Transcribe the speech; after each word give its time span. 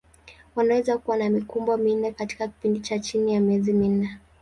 Wanaweza 0.55 0.97
kuwa 0.97 1.17
na 1.17 1.29
mikumbo 1.29 1.77
minne 1.77 2.11
katika 2.11 2.47
kipindi 2.47 2.79
cha 2.79 2.99
chini 2.99 3.33
ya 3.33 3.39
miezi 3.39 3.73
minne. 3.73 4.17